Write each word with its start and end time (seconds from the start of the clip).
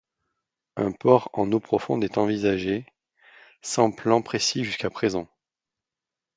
Un 0.77 0.91
port 0.93 1.29
en 1.33 1.51
eaux 1.51 1.59
profondes 1.59 2.03
est 2.03 2.17
envisagé, 2.17 2.87
sans 3.61 3.91
plans 3.91 4.23
précis 4.23 4.63
jusqu'à 4.63 4.89
présent. 4.89 5.27